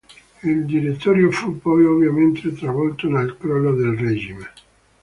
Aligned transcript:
Il 0.41 0.65
Direttorio 0.65 1.29
fu 1.29 1.59
poi 1.59 1.85
ovviamente 1.85 2.51
travolto 2.55 3.07
dal 3.07 3.37
crollo 3.37 3.73
del 3.75 3.95
regime. 3.95 4.49